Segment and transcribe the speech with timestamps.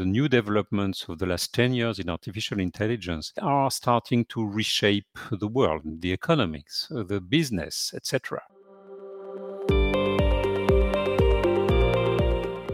[0.00, 5.18] the new developments of the last 10 years in artificial intelligence are starting to reshape
[5.30, 8.40] the world, the economics, the business, etc.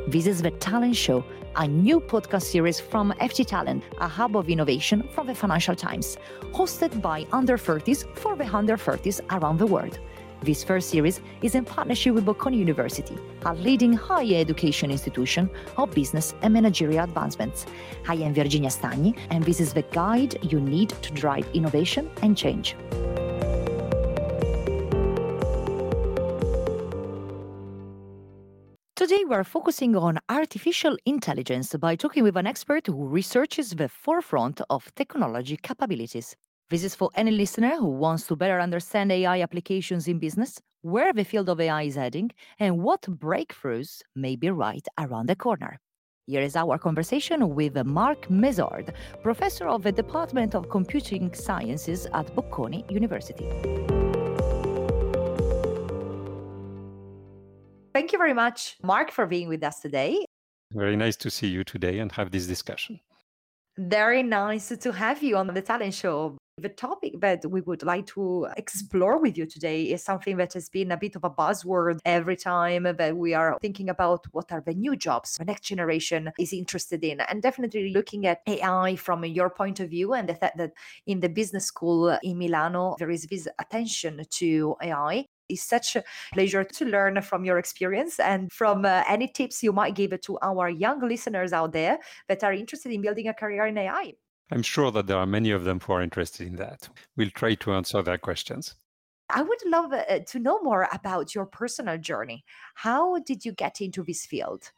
[0.06, 1.24] This is The Talent Show,
[1.56, 6.16] a new podcast series from FT Talent, a hub of innovation from the Financial Times,
[6.52, 9.98] hosted by under 30s for the under 30s around the world.
[10.42, 15.90] This first series is in partnership with Bocconi University, a leading higher education institution of
[15.92, 17.66] business and managerial advancements.
[18.06, 22.36] I am Virginia Stagni, and this is the guide you need to drive innovation and
[22.36, 22.76] change.
[28.94, 34.60] Today, we're focusing on artificial intelligence by talking with an expert who researches the forefront
[34.68, 36.36] of technology capabilities.
[36.68, 41.12] This is for any listener who wants to better understand AI applications in business, where
[41.12, 45.78] the field of AI is heading, and what breakthroughs may be right around the corner.
[46.26, 48.92] Here is our conversation with Marc Mézard,
[49.22, 53.46] professor of the Department of Computing Sciences at Bocconi University.
[57.94, 60.26] Thank you very much, Marc, for being with us today.
[60.72, 62.98] Very nice to see you today and have this discussion.
[63.78, 66.36] Very nice to have you on the Talent Show.
[66.58, 70.70] The topic that we would like to explore with you today is something that has
[70.70, 74.62] been a bit of a buzzword every time that we are thinking about what are
[74.62, 77.20] the new jobs the next generation is interested in.
[77.20, 80.72] And definitely looking at AI from your point of view and the fact that
[81.06, 86.02] in the business school in Milano, there is this attention to AI it's such a
[86.32, 90.38] pleasure to learn from your experience and from uh, any tips you might give to
[90.42, 91.98] our young listeners out there
[92.28, 94.14] that are interested in building a career in AI.
[94.50, 96.88] I'm sure that there are many of them who are interested in that.
[97.16, 98.74] We'll try to answer their questions.
[99.28, 102.44] I would love uh, to know more about your personal journey.
[102.76, 104.70] How did you get into this field?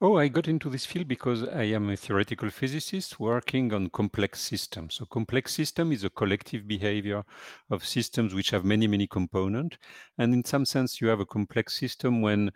[0.00, 4.40] Oh, I got into this field because I am a theoretical physicist working on complex
[4.40, 4.96] systems.
[4.96, 7.24] So complex system is a collective behavior
[7.70, 9.78] of systems which have many, many components.
[10.18, 12.52] And in some sense, you have a complex system when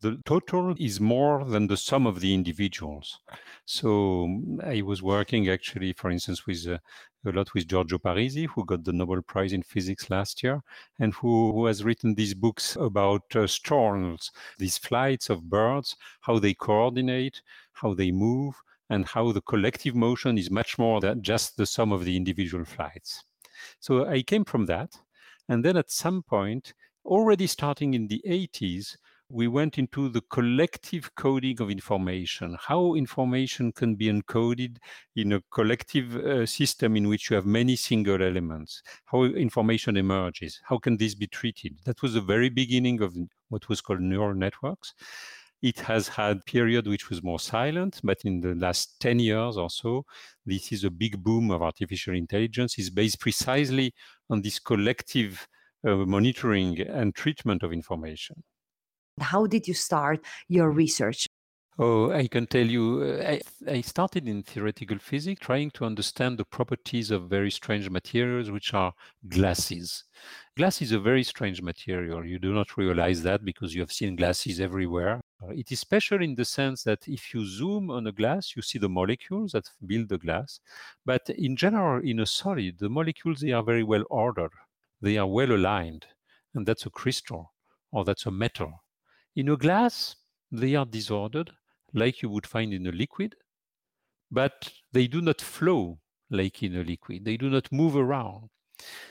[0.00, 3.20] the total is more than the sum of the individuals.
[3.66, 6.78] So I was working actually, for instance, with uh,
[7.26, 10.62] a lot with Giorgio Parisi, who got the Nobel Prize in Physics last year,
[10.98, 16.38] and who, who has written these books about uh, storms, these flights of birds, how
[16.38, 18.54] they coordinate, how they move,
[18.88, 22.64] and how the collective motion is much more than just the sum of the individual
[22.64, 23.22] flights.
[23.78, 24.98] So I came from that.
[25.48, 26.74] And then at some point,
[27.04, 28.96] already starting in the 80s,
[29.30, 34.78] we went into the collective coding of information, how information can be encoded
[35.14, 40.60] in a collective uh, system in which you have many single elements, how information emerges,
[40.64, 41.78] how can this be treated.
[41.84, 43.16] That was the very beginning of
[43.48, 44.94] what was called neural networks.
[45.62, 49.70] It has had period which was more silent, but in the last 10 years or
[49.70, 50.06] so,
[50.44, 53.94] this is a big boom of artificial intelligence is based precisely
[54.28, 55.46] on this collective
[55.86, 58.42] uh, monitoring and treatment of information.
[59.20, 61.26] How did you start your research?
[61.82, 66.36] Oh, I can tell you, uh, I, I, started in theoretical physics trying to understand
[66.36, 68.92] the properties of very strange materials, which are
[69.28, 70.04] glasses.
[70.58, 72.26] Glass is a very strange material.
[72.26, 75.22] You do not realize that because you have seen glasses everywhere.
[75.52, 78.78] It is special in the sense that if you zoom on a glass, you see
[78.78, 80.60] the molecules that build the glass.
[81.06, 84.52] But in general, in a solid, the molecules, they are very well ordered.
[85.00, 86.04] They are well aligned.
[86.54, 87.54] And that's a crystal
[87.90, 88.82] or that's a metal
[89.36, 90.16] in a glass,
[90.50, 91.50] they are disordered
[91.92, 93.34] like you would find in a liquid,
[94.30, 95.98] but they do not flow
[96.30, 97.24] like in a liquid.
[97.24, 98.50] They do not move around.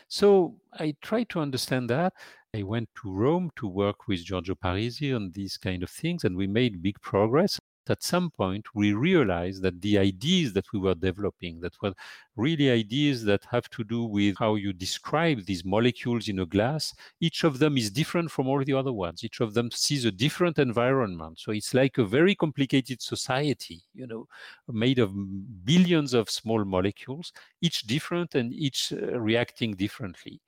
[0.08, 2.14] So I tried to understand that.
[2.56, 6.36] I went to Rome to work with Giorgio Parisi on these kind of things, and
[6.36, 7.60] we made big progress
[7.90, 11.94] at some point we realized that the ideas that we were developing that were
[12.36, 16.94] really ideas that have to do with how you describe these molecules in a glass
[17.20, 19.24] each of them is different from all the other ones.
[19.24, 21.40] Each of them sees a different environment.
[21.40, 24.28] So it's like a very complicated society you know
[24.68, 25.12] made of
[25.66, 27.32] billions of small molecules
[27.62, 30.42] each different and each uh, reacting differently.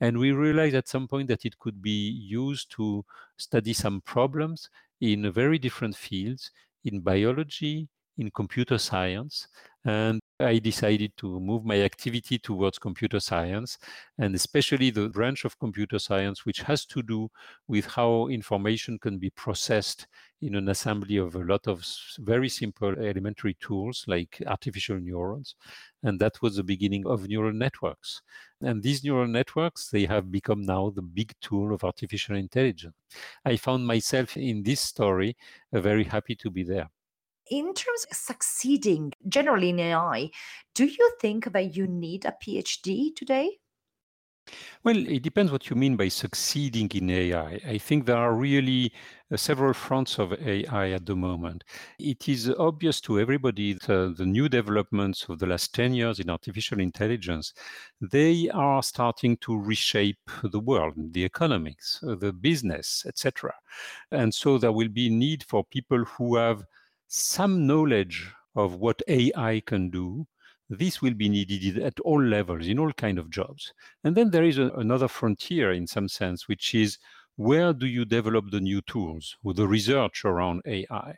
[0.00, 3.04] And we realized at some point that it could be used to
[3.36, 4.70] study some problems
[5.00, 6.50] in very different fields
[6.88, 7.88] in biology,
[8.18, 9.48] in computer science.
[9.84, 13.78] And I decided to move my activity towards computer science,
[14.18, 17.30] and especially the branch of computer science, which has to do
[17.66, 20.06] with how information can be processed
[20.42, 21.84] in an assembly of a lot of
[22.18, 25.54] very simple elementary tools like artificial neurons.
[26.02, 28.22] And that was the beginning of neural networks.
[28.60, 32.94] And these neural networks, they have become now the big tool of artificial intelligence.
[33.44, 35.36] I found myself in this story
[35.72, 36.90] uh, very happy to be there.
[37.50, 40.30] In terms of succeeding generally in AI,
[40.74, 43.58] do you think that you need a PhD today?
[44.84, 47.60] Well, it depends what you mean by succeeding in AI.
[47.66, 48.92] I think there are really
[49.30, 51.64] uh, several fronts of AI at the moment.
[51.98, 56.20] It is obvious to everybody that uh, the new developments of the last 10 years
[56.20, 57.52] in artificial intelligence,
[58.00, 63.52] they are starting to reshape the world, the economics, uh, the business, etc.
[64.10, 66.64] And so there will be need for people who have
[67.08, 70.26] some knowledge of what AI can do
[70.70, 73.72] this will be needed at all levels in all kind of jobs.
[74.04, 76.98] And then there is a, another frontier in some sense which is
[77.36, 81.14] where do you develop the new tools or the research around ai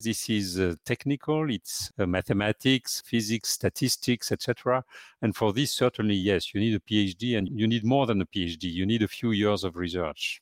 [0.00, 4.84] this is uh, technical it's uh, mathematics physics statistics etc
[5.20, 8.26] and for this certainly yes you need a phd and you need more than a
[8.26, 10.40] phd you need a few years of research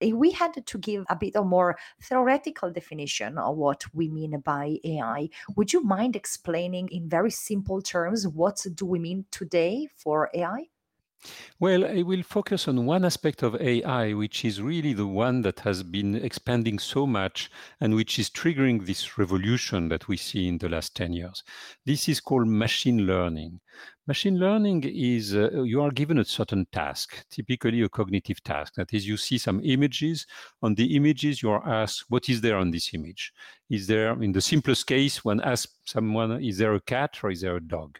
[0.00, 4.40] Eh, we had to give a bit of more theoretical definition of what we mean
[4.40, 9.88] by AI, would you mind explaining in very simple terms what do we mean today
[9.96, 10.68] for AI?
[11.58, 15.60] Well, I will focus on one aspect of AI, which is really the one that
[15.60, 17.50] has been expanding so much
[17.80, 21.42] and which is triggering this revolution that we see in the last 10 years.
[21.86, 23.60] This is called machine learning.
[24.06, 28.74] Machine learning is uh, you are given a certain task, typically a cognitive task.
[28.74, 30.26] That is, you see some images.
[30.62, 33.32] On the images, you are asked, what is there on this image?
[33.70, 37.40] Is there, in the simplest case, one asks someone, is there a cat or is
[37.40, 37.98] there a dog?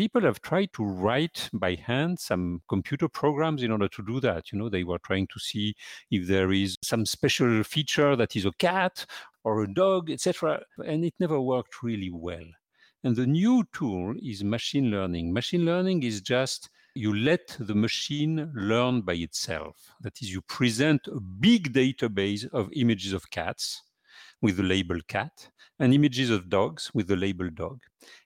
[0.00, 4.50] People have tried to write by hand some computer programs in order to do that.
[4.50, 5.74] You know, they were trying to see
[6.10, 9.04] if there is some special feature that is a cat
[9.44, 10.62] or a dog, etc.
[10.86, 12.46] And it never worked really well.
[13.04, 15.34] And the new tool is machine learning.
[15.34, 19.76] Machine learning is just you let the machine learn by itself.
[20.00, 23.82] That is, you present a big database of images of cats
[24.42, 25.48] with the label cat
[25.78, 27.80] and images of dogs with the label dog.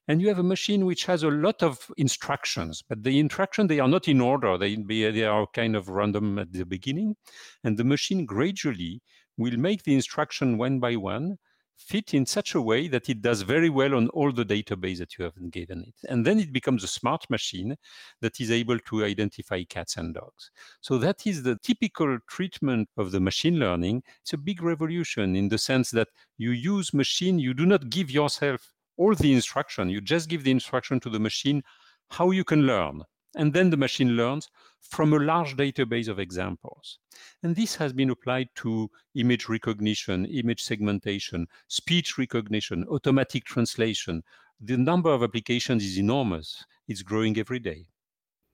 [0.08, 3.80] And you have a machine which has a lot of instructions but the instructions they
[3.80, 4.58] are not in order.
[4.58, 7.16] They, they are kind of random at the beginning.
[7.62, 9.02] And the machine gradually
[9.36, 11.38] will make the instruction one by one
[11.76, 15.18] fit in such a way that it does very well on all the database that
[15.18, 15.94] you have given it.
[16.08, 17.76] And then it becomes a smart machine
[18.20, 20.50] that is able to identify cats and dogs.
[20.80, 24.02] So that is the typical treatment of the machine learning.
[24.22, 28.10] It's a big revolution in the sense that you use machine, you do not give
[28.10, 29.90] yourself all the instruction.
[29.90, 31.62] You just give the instruction to the machine
[32.10, 33.02] how you can learn.
[33.36, 34.48] And then the machine learns
[34.80, 36.98] from a large database of examples.
[37.42, 44.22] And this has been applied to image recognition, image segmentation, speech recognition, automatic translation.
[44.60, 46.64] The number of applications is enormous.
[46.86, 47.86] It's growing every day.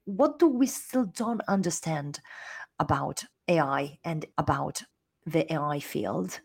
[0.04, 2.20] What do we still don't understand
[2.78, 4.82] about AI and about
[5.26, 6.40] the AI field?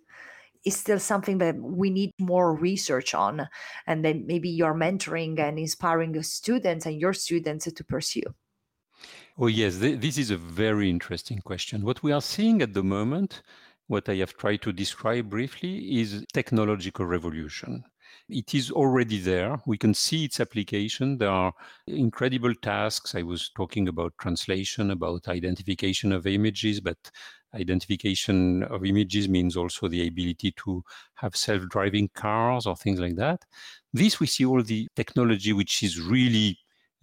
[0.65, 3.47] Is still something that we need more research on
[3.87, 8.23] and then maybe you're mentoring and inspiring students and your students to pursue
[9.37, 12.83] oh yes th- this is a very interesting question what we are seeing at the
[12.83, 13.43] moment
[13.87, 17.83] what i have tried to describe briefly is technological revolution
[18.29, 19.61] it is already there.
[19.65, 21.17] We can see its application.
[21.17, 21.53] There are
[21.87, 23.13] incredible tasks.
[23.15, 26.97] I was talking about translation, about identification of images, but
[27.55, 30.83] identification of images means also the ability to
[31.15, 33.43] have self-driving cars or things like that.
[33.93, 36.57] This we see all the technology which is really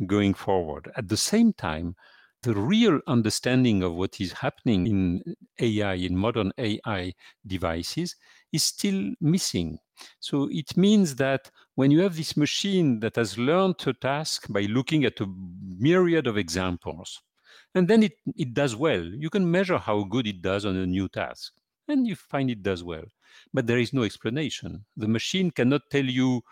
[0.07, 0.91] going forward.
[0.97, 1.97] At the same time,
[2.43, 7.12] the real understanding of what is happening in AI, in modern AI
[7.47, 8.17] devices,
[8.53, 9.79] is still missing.
[10.19, 14.62] So it means that when you have this machine that has learned a task by
[14.62, 15.27] looking at a
[15.79, 17.21] myriad of examples,
[17.75, 19.05] and then it, it does well.
[19.05, 21.52] You can measure how good it does on a new task,
[21.88, 23.05] and you find it does well.
[23.52, 24.85] But there is no explanation.
[24.97, 26.43] The machine cannot tell you,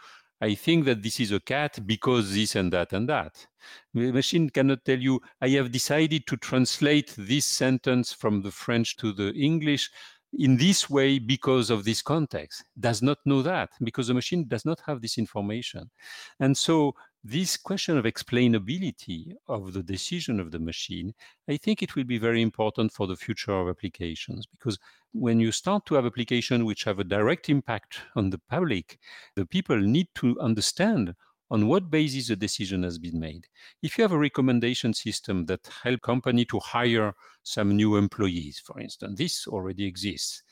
[0.40, 3.46] I think that this is a cat because this and that and that.
[3.92, 8.96] The machine cannot tell you, I have decided to translate this sentence from the French
[8.98, 9.90] to the English
[10.38, 14.64] in this way because of this context does not know that because the machine does
[14.64, 15.90] not have this information
[16.38, 21.12] and so this question of explainability of the decision of the machine,
[21.48, 24.78] I think it will be very important for the future of applications because
[25.12, 28.98] when you start to have applications which have a direct impact on the public,
[29.36, 31.14] the people need to understand
[31.50, 33.46] on what basis the decision has been made.
[33.82, 37.12] If you have a recommendation system that help company to hire
[37.42, 40.42] some new employees, for instance, this already exists.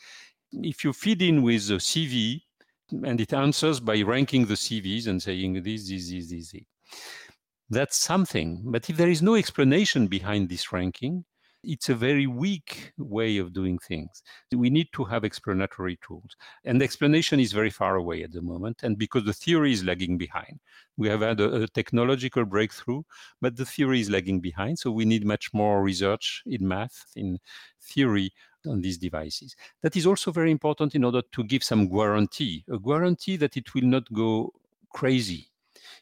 [0.52, 2.42] If you feed in with a CV,
[2.90, 6.54] and it answers by ranking the CVs and saying this, this, this, this.
[7.70, 8.62] That's something.
[8.64, 11.24] But if there is no explanation behind this ranking,
[11.64, 14.22] it's a very weak way of doing things.
[14.54, 16.36] We need to have explanatory tools.
[16.64, 18.82] And the explanation is very far away at the moment.
[18.82, 20.60] And because the theory is lagging behind,
[20.96, 23.02] we have had a, a technological breakthrough,
[23.40, 24.78] but the theory is lagging behind.
[24.78, 27.38] So we need much more research in math, in
[27.82, 28.32] theory
[28.68, 29.56] on these devices.
[29.82, 33.74] That is also very important in order to give some guarantee, a guarantee that it
[33.74, 34.52] will not go
[34.92, 35.48] crazy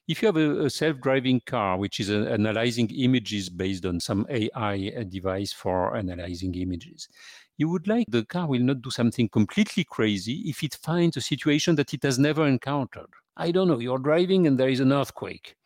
[0.08, 4.26] if you have a, a self-driving car which is uh, analyzing images based on some
[4.30, 7.08] AI uh, device for analyzing images,
[7.56, 11.20] you would like the car will not do something completely crazy if it finds a
[11.20, 13.10] situation that it has never encountered.
[13.36, 15.56] I don't know, you're driving and there is an earthquake.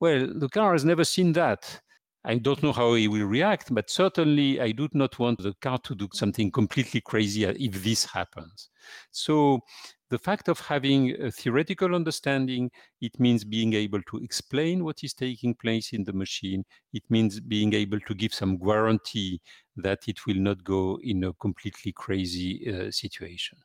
[0.00, 1.80] Well, the car has never seen that.
[2.24, 5.78] I don't know how it will react, but certainly I do not want the car
[5.78, 8.70] to do something completely crazy if this happens.
[9.12, 9.60] So
[10.10, 12.70] the fact of having a theoretical understanding,
[13.00, 16.64] it means being able to explain what is taking place in the machine.
[16.92, 19.40] It means being able to give some guarantee
[19.76, 23.58] that it will not go in a completely crazy uh, situation.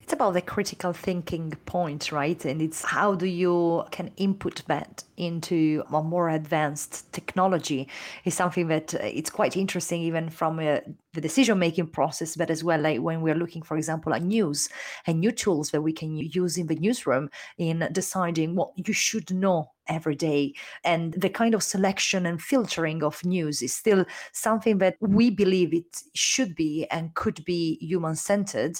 [0.00, 2.44] It's about the critical thinking point, right?
[2.44, 7.88] And it's how do you can input that into a more advanced technology
[8.24, 10.78] is something that uh, it's quite interesting even from uh,
[11.14, 14.68] the decision making process but as well like when we're looking for example at news
[15.06, 19.30] and new tools that we can use in the newsroom in deciding what you should
[19.32, 20.54] know every day.
[20.84, 25.74] And the kind of selection and filtering of news is still something that we believe
[25.74, 28.78] it should be and could be human centered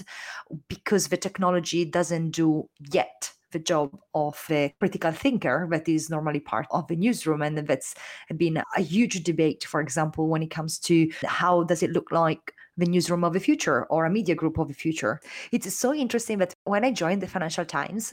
[0.69, 6.41] because the technology doesn't do yet the job of a critical thinker that is normally
[6.41, 7.95] part of the newsroom and that's
[8.37, 12.53] been a huge debate for example when it comes to how does it look like
[12.77, 15.21] the newsroom of the future or a media group of the future.
[15.53, 18.13] It's so interesting that when I joined the Financial Times,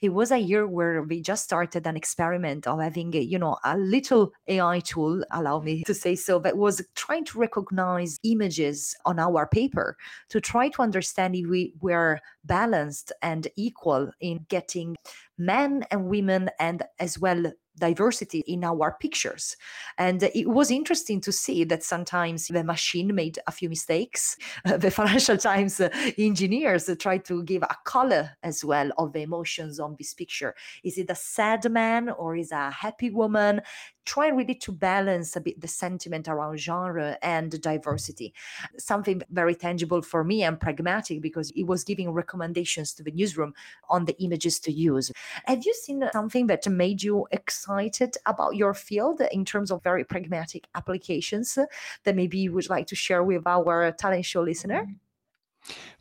[0.00, 3.76] it was a year where we just started an experiment of having, you know, a
[3.76, 9.18] little AI tool, allow me to say so, that was trying to recognize images on
[9.18, 9.96] our paper
[10.28, 14.96] to try to understand if we were balanced and equal in getting
[15.38, 19.56] men and women and as well diversity in our pictures.
[19.98, 24.36] And it was interesting to see that sometimes the machine made a few mistakes.
[24.64, 25.80] the Financial Times
[26.18, 30.54] engineers tried to give a color as well of the emotions on this picture.
[30.82, 33.60] Is it a sad man or is a happy woman?
[34.04, 38.34] Try really to balance a bit the sentiment around genre and diversity.
[38.78, 43.54] Something very tangible for me and pragmatic because it was giving recommendations to the newsroom
[43.88, 45.10] on the images to use.
[45.44, 50.04] Have you seen something that made you excited about your field in terms of very
[50.04, 51.58] pragmatic applications
[52.04, 54.82] that maybe you would like to share with our talent show listener?
[54.82, 54.92] Mm-hmm.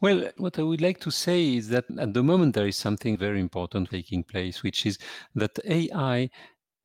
[0.01, 3.17] Well, what I would like to say is that at the moment there is something
[3.17, 4.97] very important taking place, which is
[5.35, 6.29] that AI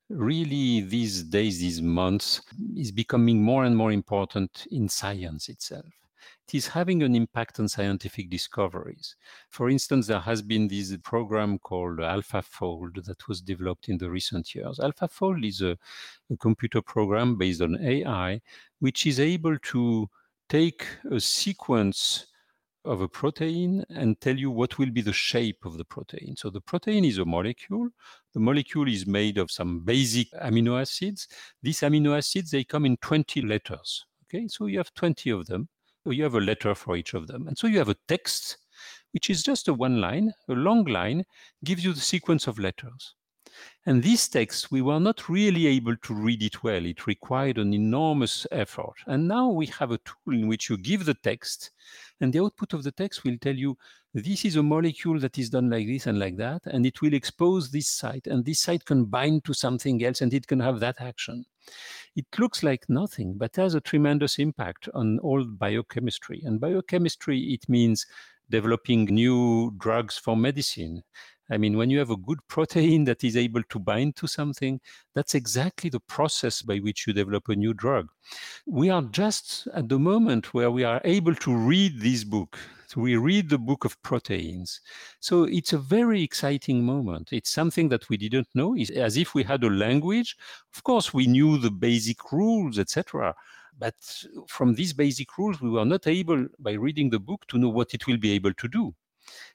[0.08, 2.42] really these days, these months,
[2.76, 5.86] is becoming more and more important in science itself.
[6.48, 9.16] It is having an impact on scientific discoveries.
[9.50, 14.54] For instance, there has been this program called AlphaFold that was developed in the recent
[14.54, 14.78] years.
[14.78, 15.76] AlphaFold is a,
[16.30, 18.40] a computer program based on AI,
[18.78, 20.08] which is able to
[20.48, 22.28] take a sequence
[22.84, 26.34] of a protein and tell you what will be the shape of the protein.
[26.36, 27.88] So the protein is a molecule.
[28.38, 31.26] The molecule is made of some basic amino acids.
[31.60, 34.06] These amino acids, they come in 20 letters.
[34.26, 35.68] Okay, so you have 20 of them.
[36.04, 37.48] So you have a letter for each of them.
[37.48, 38.58] And so you have a text,
[39.10, 41.24] which is just a one line, a long line,
[41.64, 43.16] gives you the sequence of letters.
[43.86, 46.84] And this text, we were not really able to read it well.
[46.84, 48.96] It required an enormous effort.
[49.06, 51.70] And now we have a tool in which you give the text,
[52.20, 53.78] and the output of the text will tell you
[54.14, 57.14] this is a molecule that is done like this and like that, and it will
[57.14, 60.80] expose this site, and this site can bind to something else, and it can have
[60.80, 61.44] that action.
[62.16, 66.42] It looks like nothing, but has a tremendous impact on all biochemistry.
[66.44, 68.06] And biochemistry, it means
[68.50, 71.02] developing new drugs for medicine.
[71.50, 74.80] I mean, when you have a good protein that is able to bind to something,
[75.14, 78.08] that's exactly the process by which you develop a new drug.
[78.66, 82.58] We are just at the moment where we are able to read this book.
[82.86, 84.80] So we read the book of proteins.
[85.20, 87.32] So it's a very exciting moment.
[87.32, 88.74] It's something that we didn't know.
[88.74, 90.36] It's as if we had a language.
[90.74, 93.34] Of course, we knew the basic rules, etc.
[93.78, 93.94] But
[94.48, 97.92] from these basic rules, we were not able, by reading the book, to know what
[97.92, 98.94] it will be able to do.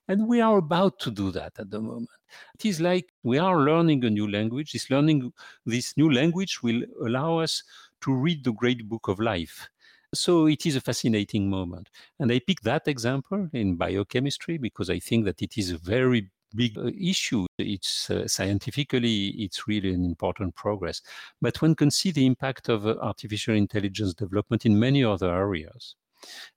[0.07, 2.09] And we are about to do that at the moment.
[2.55, 4.73] It is like we are learning a new language.
[4.73, 5.31] This learning,
[5.65, 7.63] this new language will allow us
[8.01, 9.69] to read the great book of life.
[10.13, 11.89] So it is a fascinating moment.
[12.19, 16.29] And I pick that example in biochemistry because I think that it is a very
[16.55, 17.45] big uh, issue.
[17.57, 21.01] It's uh, scientifically, it's really an important progress.
[21.41, 25.95] But one can see the impact of uh, artificial intelligence development in many other areas.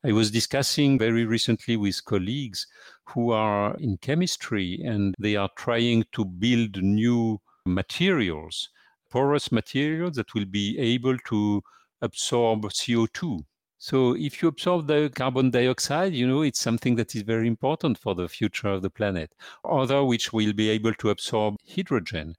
[0.04, 2.66] I was discussing very recently with colleagues
[3.08, 8.68] who are in chemistry and they are trying to build new materials,
[9.11, 11.62] porous materials that will be able to
[12.02, 13.44] absorb CO2
[13.78, 17.99] so if you absorb the carbon dioxide, you know, it's something that is very important
[17.99, 19.35] for the future of the planet.
[19.64, 22.37] Other which will be able to absorb hydrogen.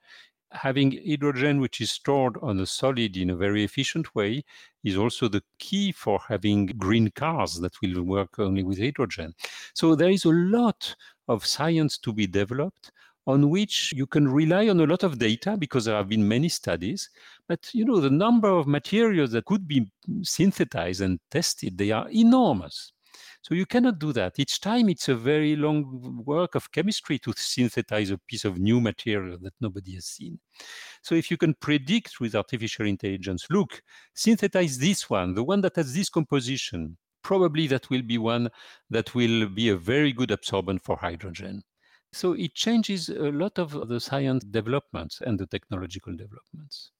[0.51, 4.43] Having hydrogen which is stored on a solid in a very efficient way
[4.83, 9.33] is also the key for having green cars that will work only with hydrogen.
[9.73, 10.95] So there is a lot
[11.27, 12.91] of science to be developed
[13.27, 16.47] on which you can rely on a lot of data because there have been many
[16.47, 17.09] studies.
[17.47, 19.91] But you know, the number of materials that could be
[20.23, 22.93] synthesized and tested, they are enormous.
[23.41, 24.39] So you cannot do that.
[24.39, 28.81] Each time it's a very long work of chemistry to synthesize a piece of new
[28.81, 30.39] material that nobody has seen.
[31.01, 33.81] So if you can predict with artificial intelligence, look,
[34.13, 38.49] synthesize this one, the one that has this composition, probably that will be one
[38.89, 41.63] that will be a very good absorbent for hydrogen.
[42.13, 46.91] So it changes a lot of the science developments and the technological developments.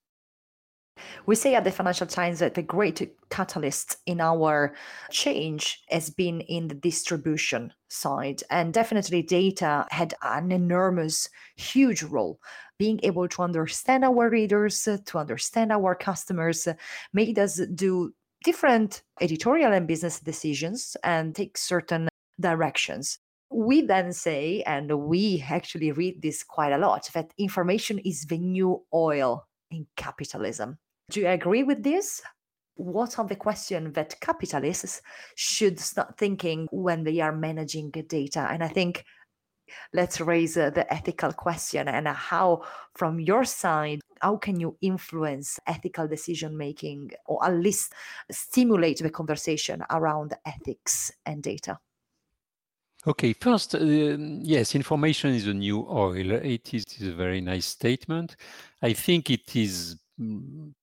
[1.25, 4.74] We say at the Financial Times that the great catalyst in our
[5.12, 8.44] change has been in the distribution side.
[8.50, 12.39] And definitely, data had an enormous, huge role.
[12.77, 16.68] Being able to understand our readers, to understand our customers,
[17.13, 18.13] made us do
[18.44, 22.08] different editorial and business decisions and take certain
[22.39, 23.20] directions.
[23.50, 28.38] We then say, and we actually read this quite a lot, that information is the
[28.38, 30.77] new oil in capitalism.
[31.09, 32.21] Do you agree with this?
[32.75, 35.01] What are the questions that capitalists
[35.35, 38.47] should start thinking when they are managing data?
[38.51, 39.05] And I think
[39.93, 45.59] let's raise uh, the ethical question and how, from your side, how can you influence
[45.65, 47.93] ethical decision making or at least
[48.29, 51.79] stimulate the conversation around ethics and data?
[53.05, 56.31] Okay, first, uh, yes, information is a new oil.
[56.31, 58.35] It is, a very nice statement.
[58.81, 59.96] I think it is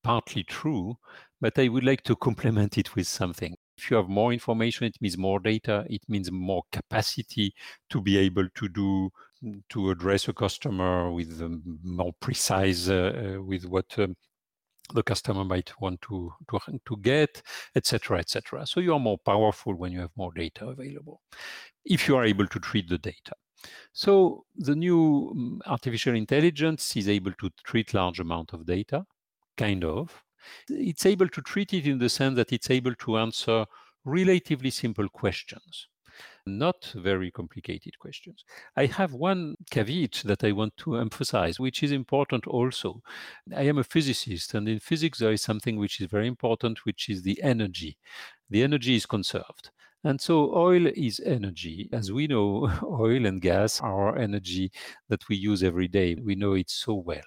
[0.03, 0.97] partly true,
[1.41, 3.57] but I would like to complement it with something.
[3.77, 7.55] If you have more information, it means more data, it means more capacity
[7.91, 9.11] to be able to do
[9.69, 14.17] to address a customer with um, more precise uh, uh, with what um,
[14.93, 17.43] the customer might want to, to, to get,
[17.75, 18.67] etc., etc.
[18.67, 21.21] So you are more powerful when you have more data available,
[21.85, 23.33] if you are able to treat the data.
[23.93, 29.05] So the new mm, artificial intelligence is able to treat large amount of data,
[29.57, 30.23] kind of.
[30.69, 33.65] It's able to treat it in the sense that it's able to answer
[34.05, 35.89] relatively simple questions
[36.47, 38.45] not very complicated questions.
[38.77, 43.03] I have one caveat that I want to emphasize, which is important also.
[43.55, 47.09] I am a physicist, and in physics, there is something which is very important, which
[47.09, 47.97] is the energy.
[48.51, 49.71] The energy is conserved.
[50.05, 51.89] And so oil is energy.
[51.93, 54.71] As we know, oil and gas are energy
[55.09, 56.15] that we use every day.
[56.15, 57.25] We know it so well.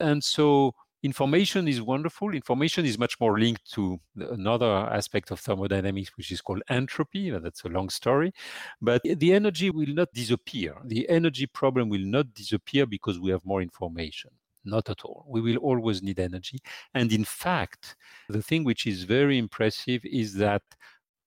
[0.00, 2.34] And so information is wonderful.
[2.34, 7.30] Information is much more linked to another aspect of thermodynamics, which is called entropy.
[7.30, 8.32] That's a long story.
[8.80, 10.76] But the energy will not disappear.
[10.84, 14.30] The energy problem will not disappear because we have more information.
[14.64, 15.24] Not at all.
[15.28, 16.58] We will always need energy.
[16.92, 17.94] And in fact,
[18.28, 20.62] the thing which is very impressive is that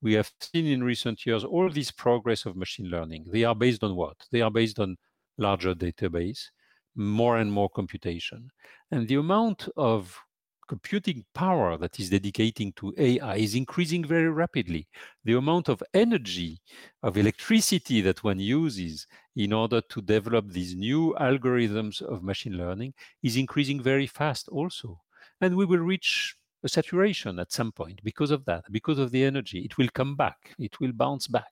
[0.01, 3.25] we have seen in recent years all this progress of machine learning.
[3.27, 4.17] They are based on what?
[4.31, 4.97] They are based on
[5.37, 6.49] larger database
[6.95, 8.51] more and more computation.
[8.91, 10.17] And the amount of
[10.69, 14.87] computing power that is dedicating to AI is increasing very rapidly.
[15.25, 16.61] The amount of energy,
[17.01, 22.93] of electricity that one uses in order to develop these new algorithms of machine learning
[23.23, 25.01] is increasing very fast also.
[25.41, 29.23] And we will reach a saturation at some point because of that, because of the
[29.23, 29.59] energy.
[29.59, 31.51] It will come back, it will bounce back.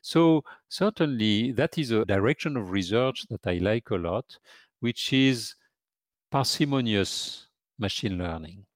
[0.00, 4.38] So, certainly, that is a direction of research that I like a lot
[4.80, 5.54] which is
[6.30, 7.46] parsimonious
[7.78, 8.66] machine learning.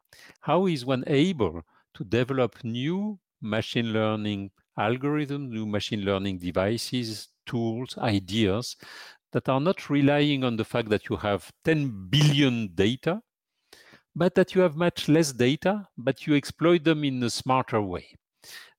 [0.40, 1.62] How is one able
[1.94, 8.76] to develop new machine learning algorithms, new machine learning devices, tools, ideas
[9.32, 13.22] that are not relying on the fact that you have 10 billion data,
[14.14, 18.14] but that you have much less data, but you exploit them in a smarter way.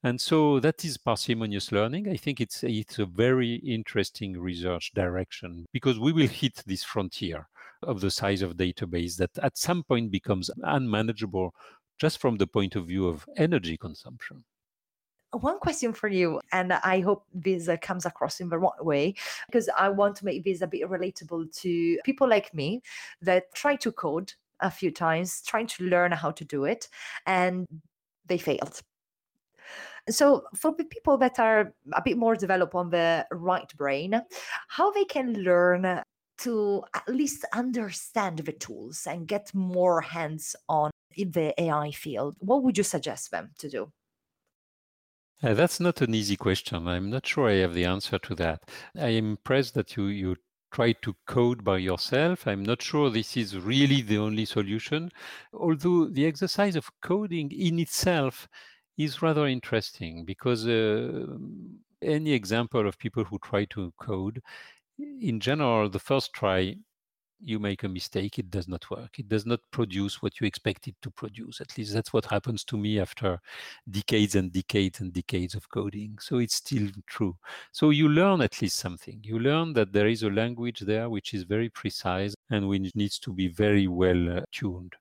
[0.03, 2.09] And so that is parsimonious learning.
[2.09, 7.47] I think it's it's a very interesting research direction because we will hit this frontier
[7.81, 11.53] of the size of database that at some point becomes unmanageable
[11.99, 14.43] just from the point of view of energy consumption.
[15.31, 19.15] one question for you, and I hope this comes across in the right way,
[19.47, 22.81] because I want to make this a bit relatable to people like me
[23.21, 26.87] that try to code a few times, trying to learn how to do it,
[27.25, 27.67] and
[28.27, 28.81] they failed.
[30.09, 34.21] So, for the people that are a bit more developed on the right brain,
[34.67, 36.03] how they can learn
[36.39, 42.35] to at least understand the tools and get more hands on in the AI field,
[42.39, 43.91] what would you suggest them to do?
[45.41, 46.87] Uh, that's not an easy question.
[46.87, 48.63] I'm not sure I have the answer to that.
[48.97, 50.35] I am impressed that you, you
[50.71, 52.47] try to code by yourself.
[52.47, 55.11] I'm not sure this is really the only solution,
[55.53, 58.47] although the exercise of coding in itself
[58.97, 61.25] is rather interesting because uh,
[62.01, 64.41] any example of people who try to code,
[64.97, 66.75] in general, the first try
[67.45, 69.19] you make a mistake, it does not work.
[69.19, 71.59] It does not produce what you expect it to produce.
[71.59, 73.39] At least that's what happens to me after
[73.89, 76.17] decades and decades and decades of coding.
[76.19, 77.35] So it's still true.
[77.71, 79.19] So you learn at least something.
[79.23, 83.19] You learn that there is a language there which is very precise and which needs
[83.19, 84.93] to be very well uh, tuned.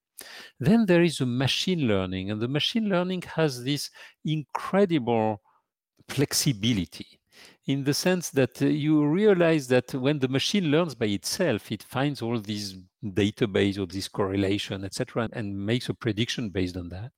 [0.58, 3.90] Then there is a machine learning, and the machine learning has this
[4.24, 5.40] incredible
[6.08, 7.20] flexibility
[7.66, 11.82] in the sense that uh, you realize that when the machine learns by itself, it
[11.82, 17.12] finds all these database or this correlation, etc., and makes a prediction based on that.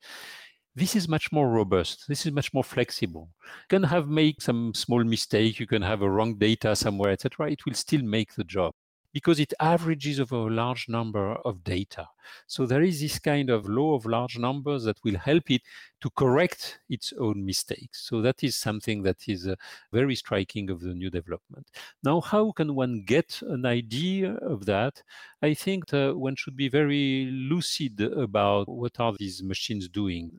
[0.75, 2.05] This is much more robust.
[2.09, 3.31] This is much more flexible.
[3.45, 5.61] You can have make some small mistake.
[5.61, 7.51] You can have a wrong data somewhere, etc.
[7.51, 8.75] It will still make the job
[9.15, 12.05] because it averages over a large number of data.
[12.49, 15.63] So there is this kind of law of large numbers that will help it
[16.01, 18.09] to correct its own mistakes.
[18.09, 19.55] So that is something that is uh,
[19.93, 21.71] very striking of the new development.
[22.03, 25.01] Now, how can one get an idea of that?
[25.43, 30.33] I think uh, one should be very lucid about what are these machines doing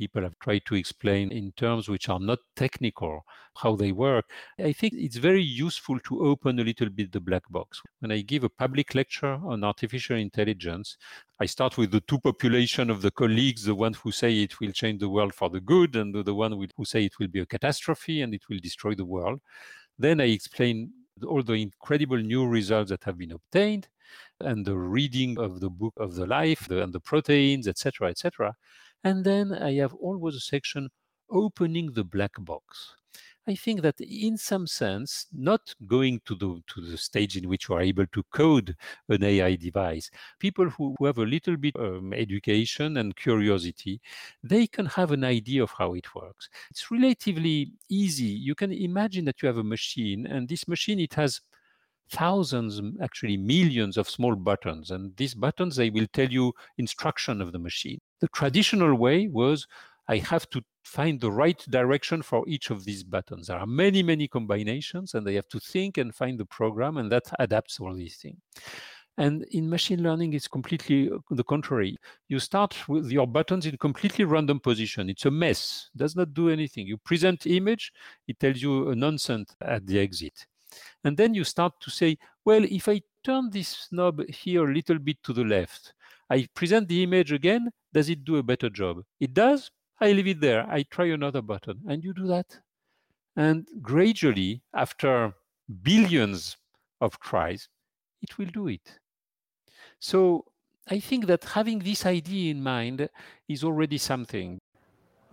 [0.00, 3.14] people have tried to explain in terms which are not technical
[3.62, 4.24] how they work.
[4.58, 7.82] I think it's very useful to open a little bit the black box.
[7.98, 10.96] When I give a public lecture on artificial intelligence,
[11.38, 14.72] I start with the two population of the colleagues, the ones who say it will
[14.72, 17.46] change the world for the good and the one who say it will be a
[17.54, 19.40] catastrophe and it will destroy the world.
[19.98, 20.92] Then I explain
[21.26, 23.88] all the incredible new results that have been obtained
[24.40, 28.56] and the reading of the book of the life the, and the proteins, etc., etc.
[29.04, 30.90] And then I have always a section
[31.30, 32.94] opening the black box.
[33.46, 37.68] I think that in some sense, not going to the to the stage in which
[37.68, 38.76] you are able to code
[39.08, 44.00] an AI device, people who, who have a little bit um, education and curiosity,
[44.42, 46.48] they can have an idea of how it works.
[46.70, 48.24] It's relatively easy.
[48.48, 51.40] You can imagine that you have a machine, and this machine it has
[52.10, 54.90] thousands, actually millions of small buttons.
[54.90, 57.98] And these buttons, they will tell you instruction of the machine.
[58.20, 59.66] The traditional way was
[60.08, 63.46] I have to find the right direction for each of these buttons.
[63.46, 67.12] There are many, many combinations, and I have to think and find the program, and
[67.12, 68.38] that adapts all these things.
[69.16, 71.96] And in machine learning, it's completely uh, the contrary.
[72.28, 75.10] You start with your buttons in completely random position.
[75.10, 76.86] It's a mess, does not do anything.
[76.86, 77.92] You present image,
[78.26, 80.46] it tells you a nonsense at the exit.
[81.04, 84.98] And then you start to say, well, if I turn this knob here a little
[84.98, 85.94] bit to the left,
[86.28, 89.02] I present the image again, does it do a better job?
[89.18, 90.66] It does, I leave it there.
[90.70, 91.80] I try another button.
[91.86, 92.58] And you do that.
[93.36, 95.34] And gradually, after
[95.82, 96.56] billions
[97.00, 97.68] of tries,
[98.22, 98.98] it will do it.
[99.98, 100.44] So
[100.88, 103.08] I think that having this idea in mind
[103.48, 104.58] is already something.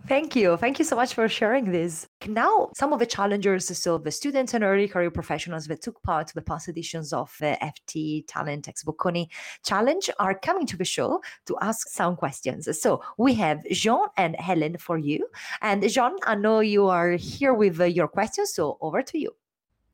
[0.06, 0.56] Thank you.
[0.56, 2.08] Thank you so much for sharing this.
[2.26, 6.28] Now, some of the challengers, so the students and early career professionals that took part
[6.28, 9.28] to the past editions of the FT Talent Ex Bocconi
[9.64, 12.68] Challenge are coming to the show to ask some questions.
[12.80, 15.26] So we have Jean and Helen for you.
[15.60, 19.34] And Jean, I know you are here with uh, your questions, so over to you.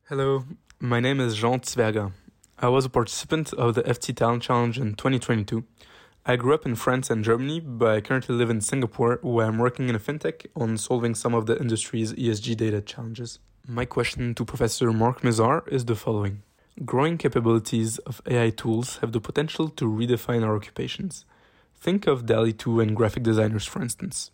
[0.09, 0.45] Hello,
[0.79, 2.13] my name is Jean Zwerger.
[2.59, 5.65] I was a participant of the FT Talent Challenge in 2022.
[6.27, 9.59] I grew up in France and Germany, but I currently live in Singapore, where I'm
[9.59, 13.41] working in a fintech on solving some of the industry's ESG data challenges.
[13.69, 16.43] My question to Professor Marc Mézard is the following
[16.87, 21.27] Growing capabilities of AI tools have the potential to redefine our occupations.
[21.79, 24.31] Think of DALL-E 2 and graphic designers, for instance.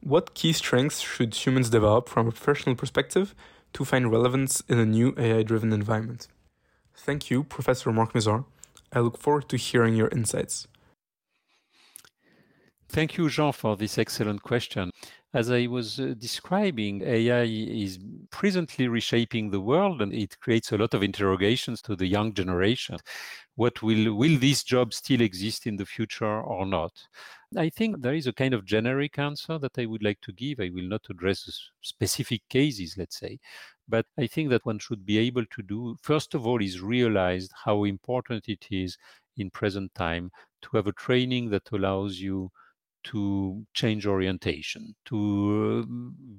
[0.00, 3.34] What key strengths should humans develop from a professional perspective
[3.72, 6.28] to find relevance in a new AI driven environment?
[6.94, 8.44] Thank you, Professor Marc Mézard.
[8.92, 10.68] I look forward to hearing your insights.
[12.88, 14.90] Thank you, Jean, for this excellent question.
[15.34, 17.98] As I was uh, describing, AI is
[18.30, 22.96] presently reshaping the world and it creates a lot of interrogations to the young generation.
[23.56, 26.92] What will, will this job still exist in the future or not?
[27.56, 30.60] I think there is a kind of generic answer that I would like to give.
[30.60, 33.38] I will not address specific cases, let's say,
[33.88, 37.48] but I think that one should be able to do, first of all, is realize
[37.64, 38.96] how important it is
[39.36, 40.30] in present time
[40.62, 42.50] to have a training that allows you
[43.10, 45.86] to change orientation, to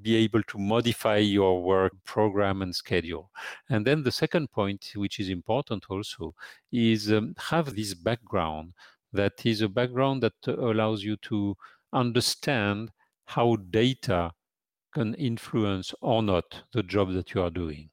[0.02, 3.32] be able to modify your work program and schedule.
[3.70, 6.36] And then the second point, which is important also,
[6.72, 8.74] is um, have this background
[9.14, 11.56] that is a background that allows you to
[11.94, 12.92] understand
[13.26, 14.32] how data
[14.94, 17.90] can influence or not the job that you are doing.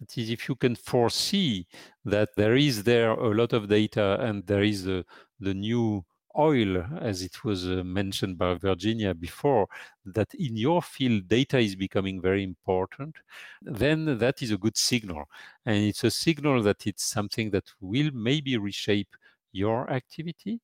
[0.00, 1.66] That is, if you can foresee
[2.04, 5.04] that there is there a lot of data and there is a,
[5.40, 6.04] the new
[6.38, 9.68] oil, as it was uh, mentioned by Virginia before,
[10.04, 13.16] that in your field data is becoming very important,
[13.62, 15.24] then that is a good signal.
[15.66, 19.16] And it's a signal that it's something that will maybe reshape
[19.52, 20.60] your activity.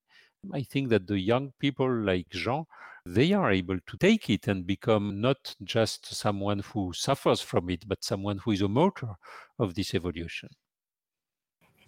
[0.52, 2.64] I think that the young people like Jean,
[3.06, 7.87] they are able to take it and become not just someone who suffers from it,
[7.87, 9.16] but someone who is a motor
[9.59, 10.48] of this evolution.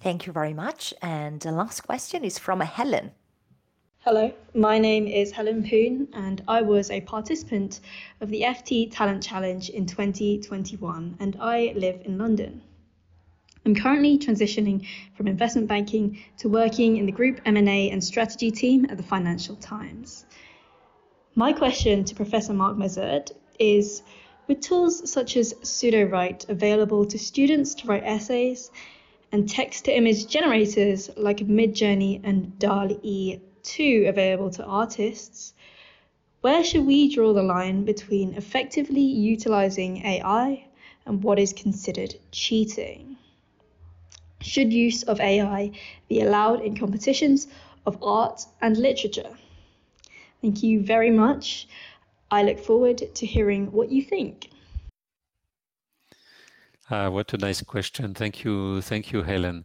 [0.00, 0.92] Thank you very much.
[1.00, 3.12] And the last question is from Helen.
[4.04, 7.78] Hello, my name is Helen Poon, and I was a participant
[8.20, 12.62] of the FT Talent Challenge in 2021, and I live in London.
[13.64, 14.84] I'm currently transitioning
[15.16, 19.54] from investment banking to working in the group M&A and strategy team at the Financial
[19.54, 20.26] Times.
[21.36, 24.02] My question to Professor Marc Mézard is
[24.48, 28.72] with tools such as Sudowrite available to students to write essays
[29.30, 35.54] and text to image generators like Midjourney and DALL-E 2 available to artists,
[36.40, 40.66] where should we draw the line between effectively utilizing AI
[41.06, 43.16] and what is considered cheating?
[44.40, 45.70] Should use of AI
[46.08, 47.46] be allowed in competitions
[47.86, 49.38] of art and literature?
[50.40, 51.68] Thank you very much.
[52.30, 54.50] I look forward to hearing what you think.
[56.90, 58.14] Uh, what a nice question.
[58.14, 58.82] Thank you.
[58.82, 59.64] Thank you, Helen.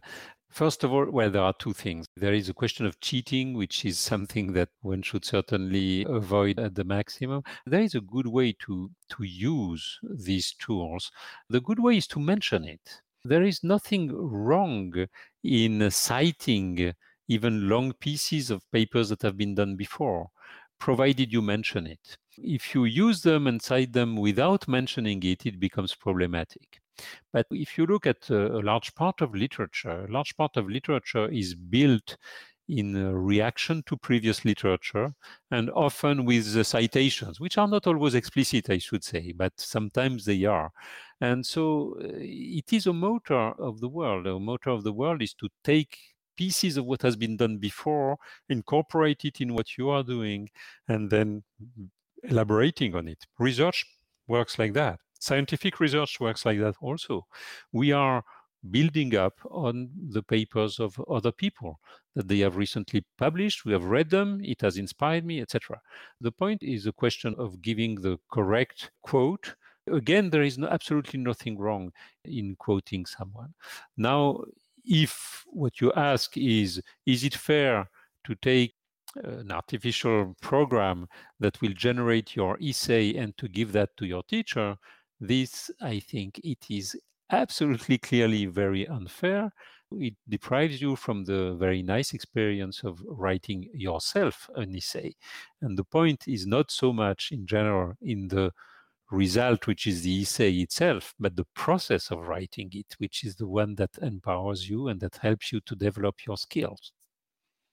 [0.58, 2.04] First of all, well, there are two things.
[2.16, 6.74] There is a question of cheating, which is something that one should certainly avoid at
[6.74, 7.44] the maximum.
[7.64, 11.12] There is a good way to, to use these tools.
[11.48, 13.02] The good way is to mention it.
[13.24, 15.06] There is nothing wrong
[15.44, 16.92] in citing
[17.28, 20.26] even long pieces of papers that have been done before,
[20.80, 22.18] provided you mention it.
[22.36, 26.80] If you use them and cite them without mentioning it, it becomes problematic.
[27.32, 30.68] But if you look at a, a large part of literature, a large part of
[30.68, 32.16] literature is built
[32.68, 35.14] in reaction to previous literature
[35.50, 40.44] and often with citations, which are not always explicit, I should say, but sometimes they
[40.44, 40.70] are.
[41.20, 44.26] And so uh, it is a motor of the world.
[44.26, 45.96] A motor of the world is to take
[46.36, 50.48] pieces of what has been done before, incorporate it in what you are doing,
[50.86, 51.42] and then
[52.22, 53.26] elaborating on it.
[53.38, 53.84] Research
[54.28, 55.00] works like that.
[55.18, 57.26] Scientific research works like that also.
[57.72, 58.24] We are
[58.70, 61.78] building up on the papers of other people
[62.14, 63.64] that they have recently published.
[63.64, 65.80] We have read them, it has inspired me, etc.
[66.20, 69.54] The point is a question of giving the correct quote.
[69.86, 71.92] Again, there is no, absolutely nothing wrong
[72.24, 73.54] in quoting someone.
[73.96, 74.42] Now,
[74.84, 77.88] if what you ask is, is it fair
[78.24, 78.74] to take
[79.24, 81.08] an artificial program
[81.40, 84.76] that will generate your essay and to give that to your teacher,
[85.20, 86.96] this, I think, it is
[87.30, 89.52] absolutely clearly very unfair.
[89.92, 95.14] It deprives you from the very nice experience of writing yourself an essay.
[95.62, 98.52] And the point is not so much in general in the
[99.10, 103.46] result, which is the essay itself, but the process of writing it, which is the
[103.48, 106.92] one that empowers you and that helps you to develop your skills.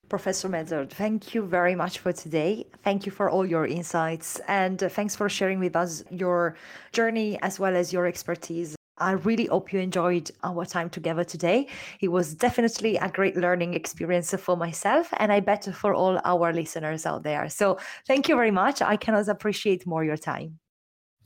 [0.10, 2.66] Professor Mézard, thank you very much for today.
[2.84, 6.56] Thank you for all your insights and uh, thanks for sharing with us your
[6.92, 8.76] journey as well as your expertise.
[8.98, 11.68] I really hope you enjoyed our time together today.
[12.00, 16.54] It was definitely a great learning experience for myself and I bet for all our
[16.54, 17.50] listeners out there.
[17.50, 18.82] So thank you very much.
[18.82, 20.60] I cannot appreciate more your time.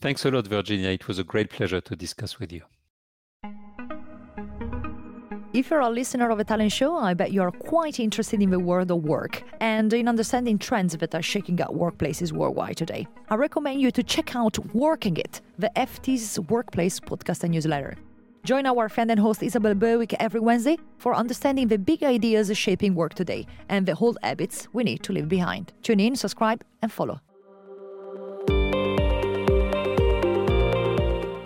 [0.01, 0.89] Thanks a lot, Virginia.
[0.89, 2.63] It was a great pleasure to discuss with you.
[5.51, 8.59] If you're a listener of a talent show, I bet you're quite interested in the
[8.59, 13.07] world of work and in understanding trends that are shaking up workplaces worldwide today.
[13.31, 17.95] I recommend you to check out Working It, the FT's workplace podcast and newsletter.
[18.43, 22.93] Join our friend and host Isabel Berwick every Wednesday for understanding the big ideas shaping
[22.93, 25.73] work today and the old habits we need to leave behind.
[25.81, 27.21] Tune in, subscribe, and follow.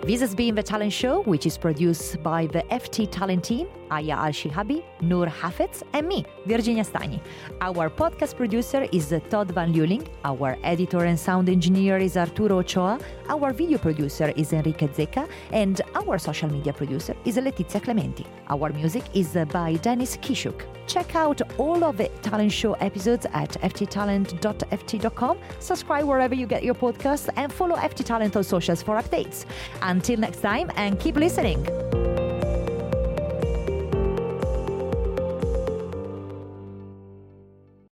[0.06, 4.16] This has been The Talent Show, which is produced by the FT Talent team, Aya
[4.26, 7.20] Al Shihabi, Noor Hafetz, and me, Virginia Stagni.
[7.60, 10.06] Our podcast producer is Todd Van Luling.
[10.24, 12.98] Our editor and sound engineer is Arturo Ochoa.
[13.28, 15.28] Our video producer is Enrique Zecca.
[15.52, 18.26] And our social media producer is Letizia Clementi.
[18.48, 20.64] Our music is by Dennis Kishuk.
[20.86, 25.38] Check out all of the Talent Show episodes at fttalent.ft.com.
[25.58, 29.46] Subscribe wherever you get your podcasts and follow FT Talent on socials for updates.
[29.82, 32.23] Until next time, and keep listening.